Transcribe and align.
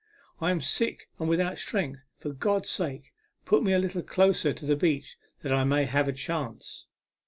"I 0.41 0.49
am 0.49 0.61
sick 0.61 1.09
and 1.19 1.29
without 1.29 1.59
strength. 1.59 1.99
For 2.17 2.31
God's 2.33 2.71
sake 2.71 3.13
put 3.45 3.61
me 3.61 3.71
a 3.71 3.77
little 3.77 4.01
closer 4.01 4.51
to 4.51 4.65
the 4.65 4.75
beach 4.75 5.15
that 5.43 5.53
I 5.53 5.63
may 5.63 5.85
have 5.85 6.07
a 6.07 6.11
chance 6.11 6.87